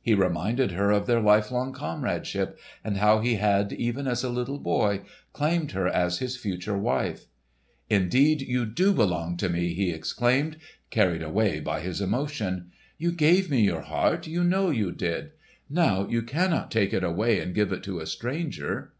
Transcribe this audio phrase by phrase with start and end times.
[0.00, 4.60] He reminded her of their lifelong comradeship, and how he had, even as a little
[4.60, 5.00] boy,
[5.32, 7.26] claimed her as his future wife.
[7.90, 10.58] "Indeed you do belong to me!" he exclaimed,
[10.90, 12.70] carried away by his emotion.
[12.98, 15.32] "You gave me your heart—you know you did!
[15.68, 18.92] Now you cannot take it away and give it to a stranger!"